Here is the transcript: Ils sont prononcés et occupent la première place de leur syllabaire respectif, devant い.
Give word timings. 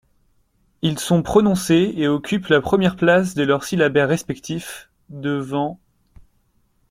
Ils 0.81 0.97
sont 0.97 1.21
prononcés 1.21 1.93
et 1.95 2.07
occupent 2.07 2.47
la 2.47 2.59
première 2.59 2.95
place 2.95 3.35
de 3.35 3.43
leur 3.43 3.63
syllabaire 3.63 4.07
respectif, 4.09 4.89
devant 5.09 5.79
い. 6.17 6.21